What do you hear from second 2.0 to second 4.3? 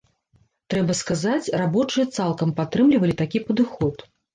цалкам падтрымлівалі такі падыход.